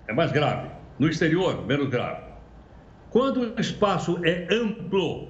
[0.08, 0.68] é mais grave.
[0.98, 2.20] No exterior, menos grave.
[3.08, 5.28] Quando o espaço é amplo,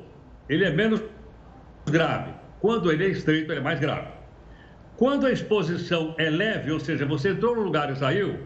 [0.48, 1.02] ele é menos
[1.86, 2.32] grave.
[2.60, 4.08] Quando ele é estreito, ele é mais grave.
[4.96, 8.38] Quando a exposição é leve, ou seja, você entrou no lugar e saiu,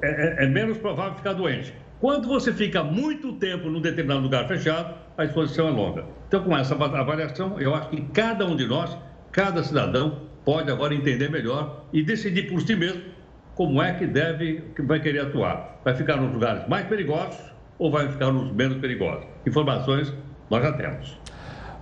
[0.00, 1.74] é, é, é menos provável ficar doente.
[1.98, 6.06] Quando você fica muito tempo num determinado lugar fechado, a exposição é longa.
[6.28, 8.96] Então, com essa avaliação, eu acho que cada um de nós,
[9.32, 13.17] cada cidadão, pode agora entender melhor e decidir por si mesmo
[13.58, 15.80] como é que deve, que vai querer atuar.
[15.84, 17.40] Vai ficar nos lugares mais perigosos
[17.76, 19.26] ou vai ficar nos menos perigosos?
[19.44, 20.14] Informações
[20.48, 21.18] nós já temos.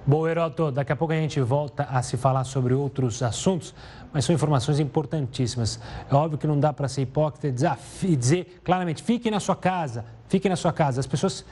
[0.07, 3.75] Bom, Heroto, daqui a pouco a gente volta a se falar sobre outros assuntos,
[4.11, 5.79] mas são informações importantíssimas.
[6.11, 10.07] É óbvio que não dá para ser hipócrita e dizer claramente, fique na sua casa,
[10.29, 11.01] fique na sua casa.
[11.01, 11.45] As pessoas,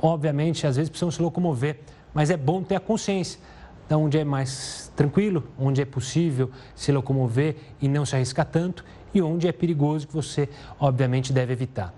[0.00, 1.80] obviamente, às vezes precisam se locomover,
[2.14, 3.40] mas é bom ter a consciência
[3.88, 8.84] de onde é mais tranquilo, onde é possível se locomover e não se arriscar tanto
[9.14, 10.48] e onde é perigoso que você,
[10.78, 11.94] obviamente, deve evitar.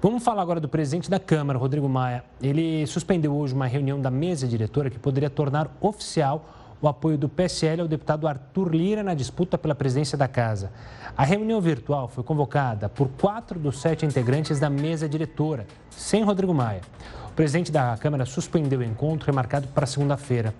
[0.00, 2.24] Vamos falar agora do presidente da Câmara, Rodrigo Maia.
[2.40, 7.28] Ele suspendeu hoje uma reunião da mesa diretora que poderia tornar oficial o apoio do
[7.28, 10.70] PSL ao deputado Arthur Lira na disputa pela presidência da casa.
[11.16, 16.54] A reunião virtual foi convocada por quatro dos sete integrantes da mesa diretora, sem Rodrigo
[16.54, 16.80] Maia.
[17.28, 20.54] O presidente da Câmara suspendeu o encontro remarcado para segunda-feira.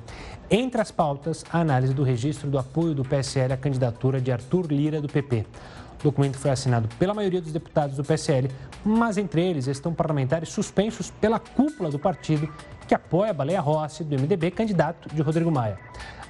[0.51, 4.67] Entre as pautas, a análise do registro do apoio do PSL à candidatura de Arthur
[4.67, 5.45] Lira do PP.
[6.01, 8.49] O documento foi assinado pela maioria dos deputados do PSL,
[8.85, 12.49] mas entre eles estão parlamentares suspensos pela cúpula do partido
[12.87, 15.79] que apoia a Baleia Rossi, do MDB, candidato de Rodrigo Maia.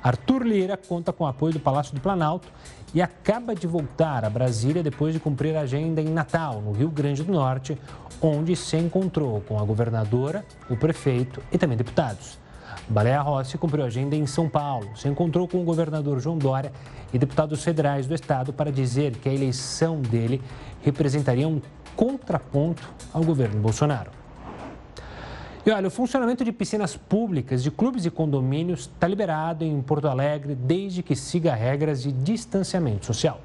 [0.02, 2.48] Arthur Lira conta com o apoio do Palácio do Planalto
[2.94, 6.88] e acaba de voltar a Brasília depois de cumprir a agenda em Natal, no Rio
[6.88, 7.78] Grande do Norte,
[8.22, 12.38] onde se encontrou com a governadora, o prefeito e também deputados.
[12.90, 16.72] Baleia Rossi cumpriu agenda em São Paulo, se encontrou com o governador João Dória
[17.12, 20.40] e deputados federais do estado para dizer que a eleição dele
[20.82, 21.60] representaria um
[21.94, 24.10] contraponto ao governo Bolsonaro.
[25.66, 30.08] E olha, o funcionamento de piscinas públicas, de clubes e condomínios está liberado em Porto
[30.08, 33.38] Alegre desde que siga regras de distanciamento social.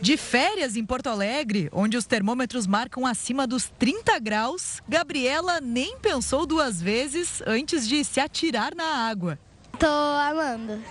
[0.00, 5.98] De férias em Porto Alegre, onde os termômetros marcam acima dos 30 graus, Gabriela nem
[5.98, 9.38] pensou duas vezes antes de se atirar na água.
[9.78, 10.82] Tô amando.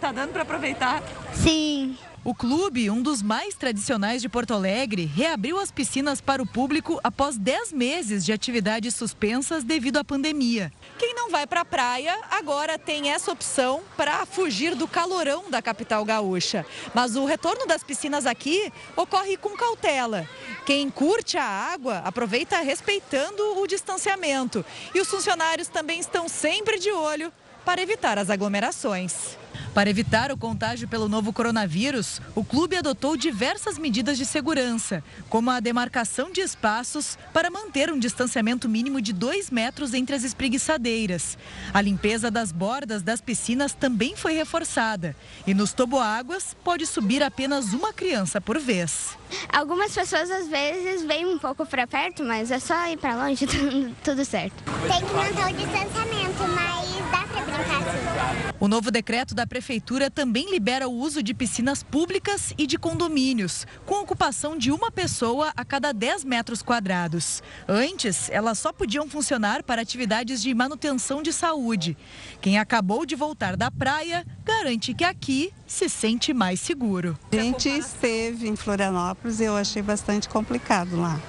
[0.00, 1.02] Tá dando para aproveitar?
[1.32, 1.96] Sim.
[2.24, 6.98] O clube, um dos mais tradicionais de Porto Alegre, reabriu as piscinas para o público
[7.04, 10.72] após 10 meses de atividades suspensas devido à pandemia.
[10.98, 15.60] Quem não vai para a praia agora tem essa opção para fugir do calorão da
[15.60, 16.64] capital gaúcha.
[16.94, 20.26] Mas o retorno das piscinas aqui ocorre com cautela.
[20.64, 24.64] Quem curte a água aproveita respeitando o distanciamento.
[24.94, 27.30] E os funcionários também estão sempre de olho
[27.66, 29.43] para evitar as aglomerações.
[29.74, 35.50] Para evitar o contágio pelo novo coronavírus, o clube adotou diversas medidas de segurança, como
[35.50, 41.36] a demarcação de espaços para manter um distanciamento mínimo de dois metros entre as espreguiçadeiras.
[41.72, 45.16] A limpeza das bordas das piscinas também foi reforçada.
[45.44, 49.18] E nos toboáguas, pode subir apenas uma criança por vez.
[49.52, 53.44] Algumas pessoas às vezes vêm um pouco para perto, mas é só ir para longe,
[54.04, 54.54] tudo certo.
[54.86, 58.53] Tem que manter o distanciamento, mas dá para brincar assim.
[58.64, 63.66] O novo decreto da Prefeitura também libera o uso de piscinas públicas e de condomínios,
[63.84, 67.42] com ocupação de uma pessoa a cada 10 metros quadrados.
[67.68, 71.94] Antes, elas só podiam funcionar para atividades de manutenção de saúde.
[72.40, 77.18] Quem acabou de voltar da praia garante que aqui se sente mais seguro.
[77.32, 81.20] A gente esteve em Florianópolis e eu achei bastante complicado lá.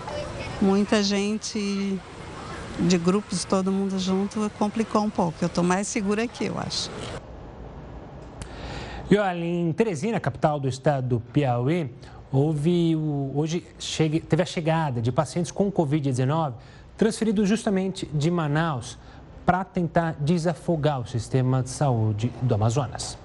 [0.62, 2.00] Muita gente
[2.80, 5.40] de grupos, todo mundo junto, complicou um pouco.
[5.42, 6.90] Eu estou mais segura aqui, eu acho.
[9.10, 11.92] E olha, em Teresina, capital do estado do Piauí,
[12.32, 16.54] houve o, hoje chegue, teve a chegada de pacientes com Covid-19
[16.98, 18.98] transferidos justamente de Manaus
[19.46, 23.18] para tentar desafogar o sistema de saúde do Amazonas.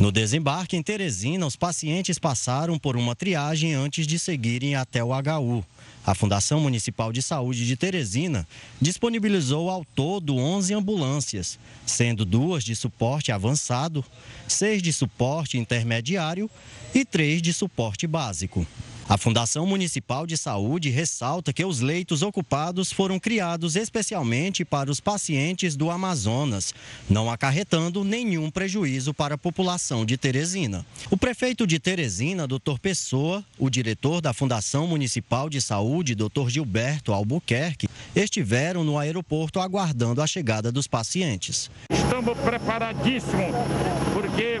[0.00, 5.10] No desembarque em Teresina, os pacientes passaram por uma triagem antes de seguirem até o
[5.12, 5.64] HU.
[6.04, 8.46] A Fundação Municipal de Saúde de Teresina
[8.80, 14.04] disponibilizou ao todo 11 ambulâncias, sendo duas de suporte avançado,
[14.48, 16.50] seis de suporte intermediário
[16.92, 18.66] e três de suporte básico.
[19.12, 25.00] A Fundação Municipal de Saúde ressalta que os leitos ocupados foram criados especialmente para os
[25.00, 26.72] pacientes do Amazonas,
[27.10, 30.86] não acarretando nenhum prejuízo para a população de Teresina.
[31.10, 32.78] O prefeito de Teresina, Dr.
[32.80, 36.48] Pessoa, o diretor da Fundação Municipal de Saúde, Dr.
[36.48, 41.70] Gilberto Albuquerque, estiveram no aeroporto aguardando a chegada dos pacientes.
[41.90, 43.54] Estamos preparadíssimos,
[44.14, 44.58] porque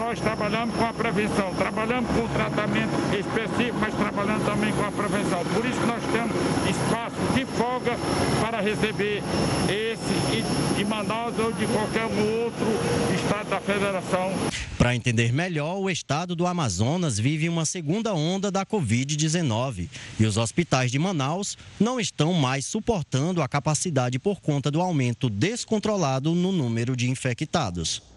[0.00, 4.90] nós trabalhamos com a prevenção, trabalhamos com o tratamento específico, mas trabalhando também com a
[4.90, 5.44] prevenção.
[5.44, 6.34] Por isso nós temos
[6.68, 7.96] espaço de folga
[8.40, 9.22] para receber
[9.68, 12.66] esse de Manaus ou de qualquer outro
[13.14, 14.32] estado da federação.
[14.78, 20.38] Para entender melhor, o estado do Amazonas vive uma segunda onda da Covid-19 e os
[20.38, 26.50] hospitais de Manaus não estão mais suportando a capacidade por conta do aumento descontrolado no
[26.50, 28.09] número de infectados.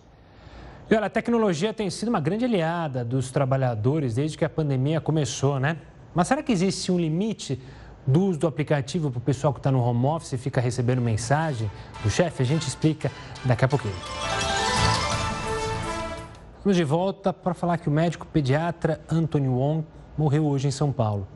[0.90, 5.00] E olha, a tecnologia tem sido uma grande aliada dos trabalhadores desde que a pandemia
[5.00, 5.78] começou, né?
[6.14, 7.60] Mas será que existe um limite
[8.06, 11.02] do uso do aplicativo para o pessoal que está no home office e fica recebendo
[11.02, 11.72] mensagem
[12.04, 12.44] do chefe?
[12.44, 13.10] A gente explica
[13.46, 13.96] daqui a pouquinho.
[16.64, 19.86] Vamos de volta para falar que o médico pediatra Anthony Wong
[20.18, 21.28] morreu hoje em São Paulo.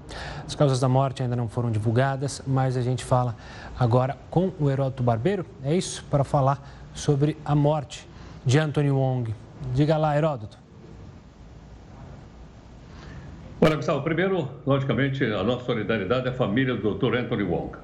[0.46, 3.36] As causas da morte ainda não foram divulgadas, mas a gente fala
[3.80, 6.06] agora com o Heródoto Barbeiro, é isso?
[6.10, 6.62] Para falar
[6.94, 8.07] sobre a morte
[8.48, 9.36] de Anthony Wong.
[9.74, 10.58] Diga lá, Heródoto.
[13.60, 17.18] Olha, Gustavo, primeiro, logicamente, a nossa solidariedade à família do Dr.
[17.18, 17.78] Anthony Wong.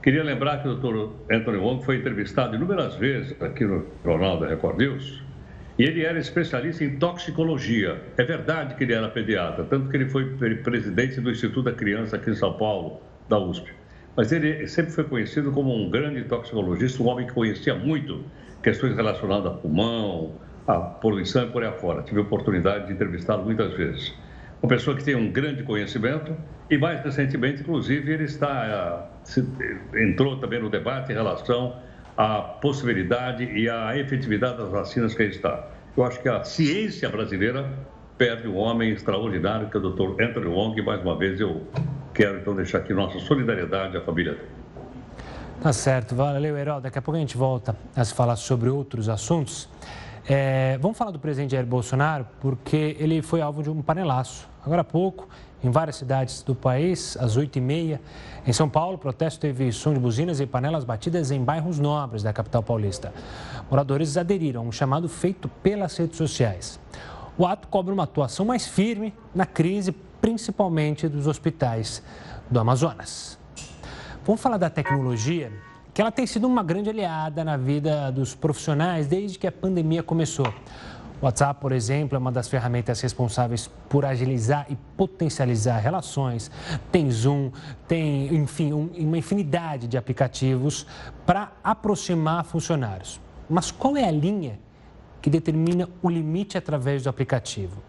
[0.00, 1.10] Queria lembrar que o Dr.
[1.28, 5.20] Anthony Wong foi entrevistado inúmeras vezes aqui no Jornal da Record News
[5.76, 8.00] e ele era especialista em toxicologia.
[8.16, 12.14] É verdade que ele era pediatra, tanto que ele foi presidente do Instituto da Criança
[12.14, 13.72] aqui em São Paulo, da USP.
[14.16, 18.22] Mas ele sempre foi conhecido como um grande toxicologista, um homem que conhecia muito
[18.62, 20.32] questões relacionadas a pulmão,
[20.66, 22.02] a poluição e por aí afora.
[22.02, 24.14] Tive a oportunidade de entrevistá-lo muitas vezes.
[24.62, 26.36] Uma pessoa que tem um grande conhecimento
[26.70, 29.10] e, mais recentemente, inclusive, ele está,
[29.94, 31.76] entrou também no debate em relação
[32.16, 35.68] à possibilidade e à efetividade das vacinas que aí está.
[35.96, 37.68] Eu acho que a ciência brasileira
[38.16, 40.22] perde um homem extraordinário, que é o Dr.
[40.22, 41.66] Anthony Wong, mais uma vez eu
[42.14, 44.61] quero então deixar aqui nossa solidariedade à família dele.
[45.62, 46.80] Tá certo, valeu, Herói.
[46.80, 49.68] Daqui a pouco a gente volta a se falar sobre outros assuntos.
[50.28, 54.48] É, vamos falar do presidente Jair Bolsonaro, porque ele foi alvo de um panelaço.
[54.66, 55.28] Agora há pouco,
[55.62, 58.00] em várias cidades do país, às 8h30.
[58.44, 62.24] Em São Paulo, o protesto teve som de buzinas e panelas batidas em bairros nobres
[62.24, 63.14] da capital paulista.
[63.70, 66.80] Moradores aderiram a um chamado feito pelas redes sociais.
[67.38, 72.02] O ato cobra uma atuação mais firme na crise, principalmente dos hospitais
[72.50, 73.40] do Amazonas.
[74.24, 75.50] Vamos falar da tecnologia,
[75.92, 80.00] que ela tem sido uma grande aliada na vida dos profissionais desde que a pandemia
[80.00, 80.46] começou.
[81.20, 86.52] O WhatsApp, por exemplo, é uma das ferramentas responsáveis por agilizar e potencializar relações.
[86.92, 87.50] Tem Zoom,
[87.88, 90.86] tem, enfim, um, uma infinidade de aplicativos
[91.26, 93.20] para aproximar funcionários.
[93.50, 94.56] Mas qual é a linha
[95.22, 97.80] que determina o limite através do aplicativo?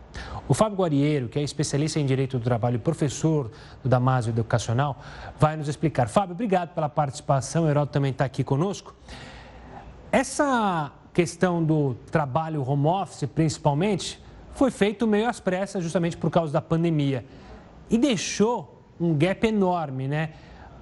[0.47, 3.49] O Fábio Guarieiro, que é especialista em Direito do Trabalho e professor
[3.81, 5.01] do Damásio Educacional,
[5.39, 6.07] vai nos explicar.
[6.07, 7.63] Fábio, obrigado pela participação.
[7.63, 8.93] O Herói também está aqui conosco.
[10.11, 14.21] Essa questão do trabalho home office, principalmente,
[14.53, 17.25] foi feito meio às pressas, justamente por causa da pandemia.
[17.89, 20.31] E deixou um gap enorme, né?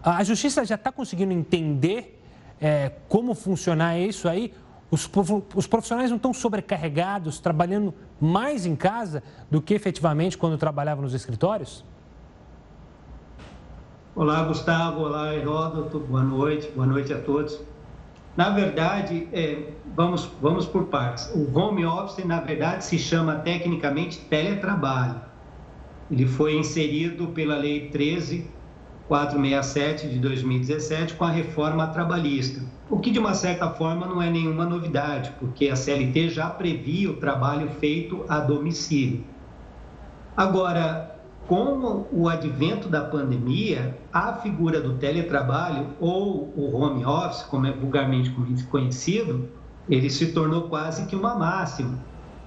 [0.03, 2.19] A justiça já está conseguindo entender
[2.59, 4.53] é, como funcionar isso aí?
[4.91, 5.09] Os,
[5.55, 11.13] os profissionais não estão sobrecarregados, trabalhando mais em casa do que efetivamente quando trabalhavam nos
[11.13, 11.85] escritórios?
[14.13, 15.05] Olá, Gustavo.
[15.05, 15.97] Olá, Heródoto.
[15.97, 16.69] Boa noite.
[16.75, 17.57] Boa noite a todos.
[18.35, 21.31] Na verdade, é, vamos, vamos por partes.
[21.33, 25.21] O home office, na verdade, se chama tecnicamente teletrabalho.
[26.11, 27.89] Ele foi inserido pela Lei
[29.11, 34.29] 13467 de 2017 com a reforma trabalhista, o que de uma certa forma não é
[34.29, 39.25] nenhuma novidade, porque a CLT já previa o trabalho feito a domicílio.
[40.35, 47.67] Agora, com o advento da pandemia, a figura do teletrabalho ou o home office, como
[47.67, 48.33] é vulgarmente
[48.69, 49.49] conhecido,
[49.89, 51.99] ele se tornou quase que uma máxima,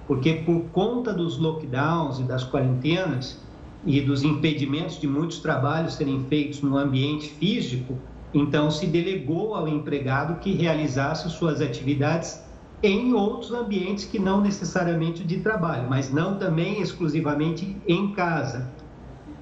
[0.07, 3.44] porque por conta dos lockdowns e das quarentenas
[3.85, 7.97] e dos impedimentos de muitos trabalhos serem feitos no ambiente físico,
[8.33, 12.43] então se delegou ao empregado que realizasse suas atividades
[12.81, 18.69] em outros ambientes que não necessariamente de trabalho, mas não também exclusivamente em casa.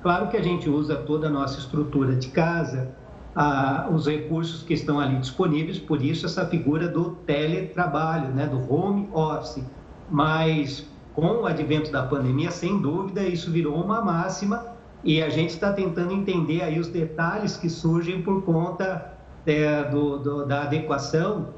[0.01, 2.93] Claro que a gente usa toda a nossa estrutura de casa,
[3.35, 8.71] ah, os recursos que estão ali disponíveis, por isso essa figura do teletrabalho, né, do
[8.71, 9.63] home office.
[10.11, 10.85] Mas
[11.15, 15.71] com o advento da pandemia, sem dúvida, isso virou uma máxima e a gente está
[15.73, 19.13] tentando entender aí os detalhes que surgem por conta
[19.45, 21.49] é, do, do, da adequação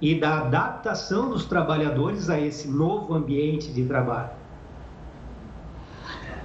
[0.00, 4.30] e da adaptação dos trabalhadores a esse novo ambiente de trabalho.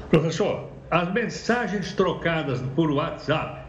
[0.10, 3.66] Professor, as mensagens trocadas por WhatsApp,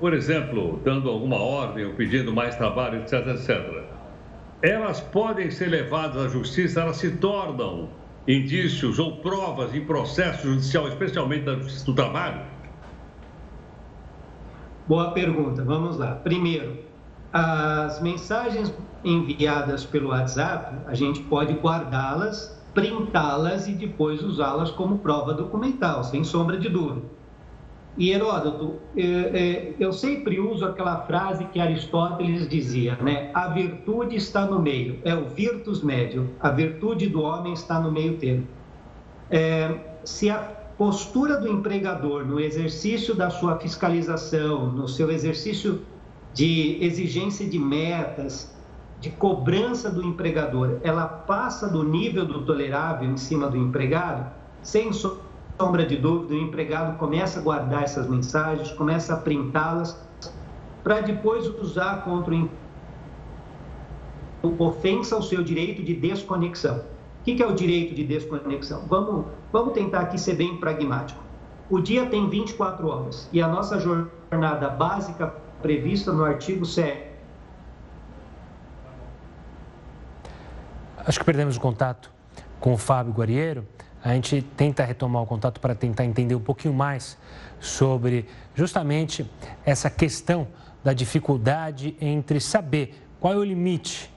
[0.00, 3.84] por exemplo, dando alguma ordem ou pedindo mais trabalho, etc, etc,
[4.62, 7.88] elas podem ser levadas à justiça, elas se tornam
[8.26, 12.40] indícios ou provas em processo judicial, especialmente da Justiça do Trabalho?
[14.86, 15.64] Boa pergunta.
[15.64, 16.14] Vamos lá.
[16.16, 16.78] Primeiro,
[17.32, 18.72] as mensagens
[19.04, 26.22] enviadas pelo WhatsApp, a gente pode guardá-las printá-las e depois usá-las como prova documental, sem
[26.22, 27.06] sombra de dúvida.
[27.96, 33.30] E Heródoto, é, é, eu sempre uso aquela frase que Aristóteles dizia, né?
[33.32, 37.90] A virtude está no meio, é o virtus médio, a virtude do homem está no
[37.90, 38.46] meio termo.
[39.30, 39.74] É,
[40.04, 40.38] se a
[40.76, 45.80] postura do empregador no exercício da sua fiscalização, no seu exercício
[46.34, 48.54] de exigência de metas,
[49.00, 54.30] de cobrança do empregador, ela passa do nível do tolerável em cima do empregado,
[54.62, 55.25] sem sombra
[55.88, 59.98] de dúvida, o empregado começa a guardar essas mensagens, começa a printá-las,
[60.84, 62.34] para depois usar contra
[64.42, 66.78] o ofensa ao seu direito de desconexão.
[67.20, 68.84] O que é o direito de desconexão?
[68.86, 71.20] Vamos, vamos tentar aqui ser bem pragmático.
[71.68, 77.16] O dia tem 24 horas e a nossa jornada básica prevista no artigo 7
[81.06, 82.10] Acho que perdemos o contato
[82.58, 83.64] com o Fábio Guarieiro.
[84.06, 87.18] A gente tenta retomar o contato para tentar entender um pouquinho mais
[87.58, 89.28] sobre justamente
[89.64, 90.46] essa questão
[90.84, 94.08] da dificuldade entre saber qual é o limite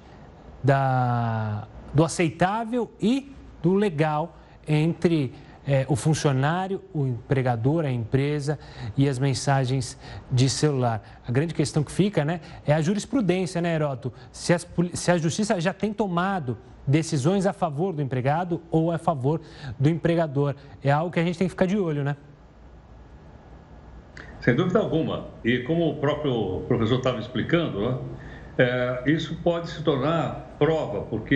[0.64, 4.38] da, do aceitável e do legal
[4.68, 5.34] entre
[5.66, 8.60] é, o funcionário, o empregador, a empresa
[8.96, 9.98] e as mensagens
[10.32, 11.02] de celular.
[11.28, 14.14] A grande questão que fica né, é a jurisprudência, né, Heroto?
[14.32, 16.60] Se, as, se a justiça já tem tomado
[16.90, 19.40] decisões a favor do empregado ou a favor
[19.80, 20.56] do empregador.
[20.84, 22.18] É algo que a gente tem que ficar de olho, né?
[24.42, 25.28] Sem dúvida alguma.
[25.44, 27.98] E como o próprio professor estava explicando, né,
[28.58, 31.36] é, isso pode se tornar prova, porque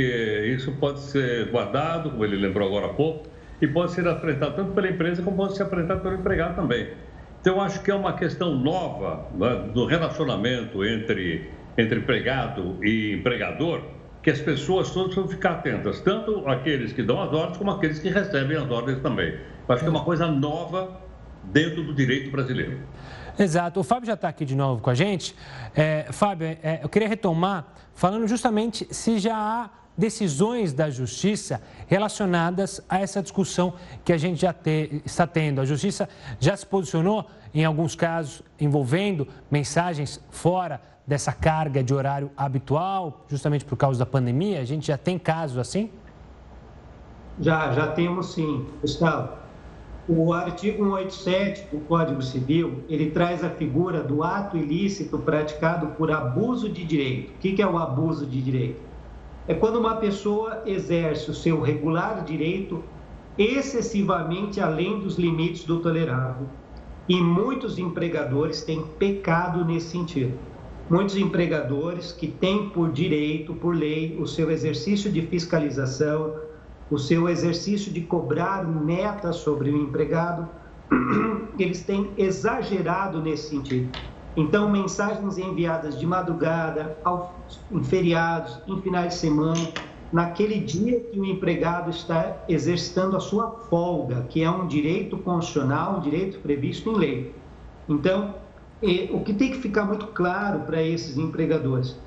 [0.53, 3.27] isso pode ser guardado, como ele lembrou agora há pouco,
[3.61, 6.89] e pode ser apresentado tanto pela empresa como pode ser apresentado pelo empregado também.
[7.39, 13.83] Então, acho que é uma questão nova né, do relacionamento entre, entre empregado e empregador,
[14.23, 17.99] que as pessoas todas vão ficar atentas, tanto aqueles que dão as ordens como aqueles
[17.99, 19.37] que recebem as ordens também.
[19.67, 21.01] Acho que é uma coisa nova
[21.43, 22.79] dentro do direito brasileiro.
[23.37, 23.81] Exato.
[23.81, 25.35] O Fábio já está aqui de novo com a gente.
[25.75, 32.81] É, Fábio, é, eu queria retomar falando justamente se já há decisões da Justiça relacionadas
[32.87, 33.73] a essa discussão
[34.05, 35.59] que a gente já te, está tendo.
[35.59, 36.07] A Justiça
[36.39, 43.65] já se posicionou em alguns casos envolvendo mensagens fora dessa carga de horário habitual, justamente
[43.65, 44.61] por causa da pandemia?
[44.61, 45.89] A gente já tem casos assim?
[47.39, 49.43] Já, já temos sim, Gustavo.
[50.07, 56.11] O artigo 187 do Código Civil, ele traz a figura do ato ilícito praticado por
[56.11, 57.31] abuso de direito.
[57.31, 58.81] O que é o abuso de direito?
[59.47, 62.83] É quando uma pessoa exerce o seu regular direito
[63.37, 66.47] excessivamente além dos limites do tolerável.
[67.07, 70.37] E muitos empregadores têm pecado nesse sentido
[70.89, 76.35] muitos empregadores que têm por direito, por lei, o seu exercício de fiscalização,
[76.91, 80.47] o seu exercício de cobrar metas sobre o empregado,
[81.57, 83.89] eles têm exagerado nesse sentido.
[84.35, 87.39] Então, mensagens enviadas de madrugada, ao,
[87.71, 89.71] em feriados, em finais de semana,
[90.11, 95.97] naquele dia que o empregado está exercitando a sua folga, que é um direito constitucional,
[95.97, 97.35] um direito previsto em lei.
[97.87, 98.35] Então,
[99.11, 101.97] o que tem que ficar muito claro para esses empregadores,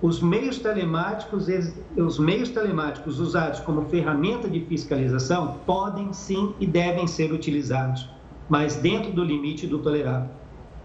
[0.00, 1.46] os meios telemáticos,
[1.96, 8.08] os meios telemáticos usados como ferramenta de fiscalização podem sim e devem ser utilizados,
[8.48, 10.30] mas dentro do limite do tolerável.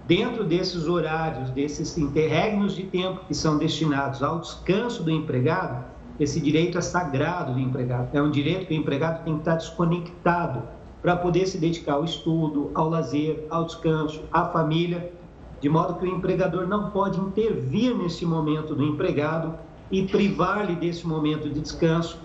[0.06, 5.86] Dentro desses horários, desses interregnos de tempo que são destinados ao descanso do empregado,
[6.20, 8.10] esse direito é sagrado do empregado.
[8.12, 10.64] É um direito que o empregado tem que estar desconectado
[11.02, 15.14] para poder se dedicar ao estudo, ao lazer, ao descanso, à família,
[15.62, 19.55] de modo que o empregador não pode intervir nesse momento do empregado
[19.91, 22.20] e privar-lhe desse momento de descanso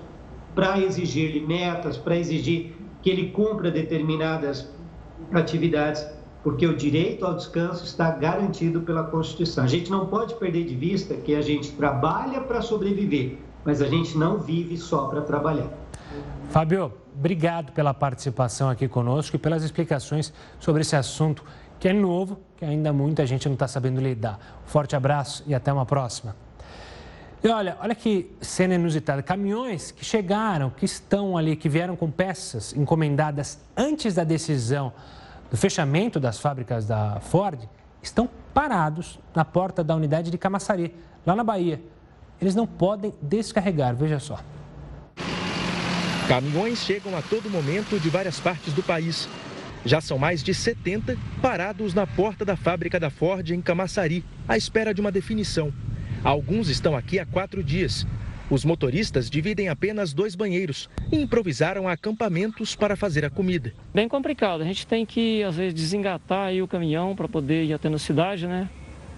[0.55, 4.71] para exigir-lhe metas, para exigir que ele cumpra determinadas
[5.33, 6.07] atividades,
[6.43, 9.65] porque o direito ao descanso está garantido pela Constituição.
[9.65, 13.87] A gente não pode perder de vista que a gente trabalha para sobreviver, mas a
[13.87, 15.71] gente não vive só para trabalhar.
[16.51, 21.43] Fábio, obrigado pela participação aqui conosco e pelas explicações sobre esse assunto
[21.85, 24.39] que é novo, que ainda muita gente não está sabendo lidar.
[24.65, 26.35] Forte abraço e até uma próxima.
[27.43, 29.23] E olha, olha que cena inusitada.
[29.23, 34.95] Caminhões que chegaram, que estão ali, que vieram com peças encomendadas antes da decisão
[35.51, 37.69] do fechamento das fábricas da Ford,
[38.03, 40.95] estão parados na porta da unidade de Camaçari,
[41.27, 41.83] lá na Bahia.
[42.41, 44.41] Eles não podem descarregar, veja só.
[46.27, 49.29] Caminhões chegam a todo momento de várias partes do país.
[49.85, 54.57] Já são mais de 70 parados na porta da fábrica da Ford em Camaçari, à
[54.57, 55.73] espera de uma definição.
[56.23, 58.07] Alguns estão aqui há quatro dias.
[58.49, 63.75] Os motoristas dividem apenas dois banheiros e improvisaram acampamentos para fazer a comida.
[63.93, 67.91] Bem complicado, a gente tem que, às vezes, desengatar o caminhão para poder ir até
[67.91, 68.69] na cidade, né?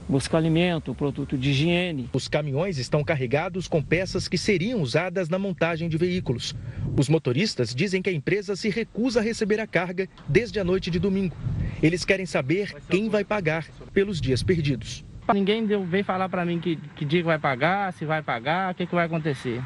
[0.08, 2.08] Buscar alimento, produto de higiene.
[2.12, 6.54] Os caminhões estão carregados com peças que seriam usadas na montagem de veículos.
[6.96, 10.90] Os motoristas dizem que a empresa se recusa a receber a carga desde a noite
[10.90, 11.36] de domingo.
[11.82, 15.04] Eles querem saber quem vai pagar pelos dias perdidos.
[15.34, 18.74] Ninguém veio falar para mim que, que dia que vai pagar, se vai pagar, o
[18.74, 19.60] que, que vai acontecer.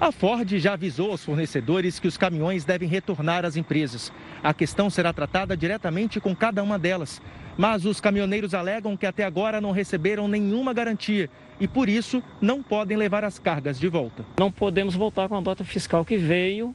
[0.00, 4.10] A Ford já avisou aos fornecedores que os caminhões devem retornar às empresas.
[4.42, 7.20] A questão será tratada diretamente com cada uma delas.
[7.60, 11.28] Mas os caminhoneiros alegam que até agora não receberam nenhuma garantia
[11.60, 14.24] e, por isso, não podem levar as cargas de volta.
[14.38, 16.74] Não podemos voltar com a nota fiscal que veio,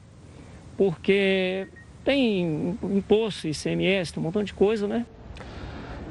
[0.77, 1.67] porque
[2.03, 5.07] tem imposto, ICMS, tem um montão de coisa, né?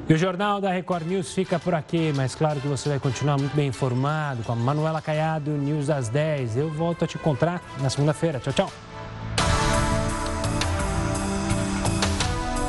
[0.09, 3.37] E o Jornal da Record News fica por aqui, mas claro que você vai continuar
[3.37, 6.57] muito bem informado com a Manuela Caiado, News das 10.
[6.57, 8.41] Eu volto a te encontrar na segunda-feira.
[8.41, 8.94] Tchau, tchau.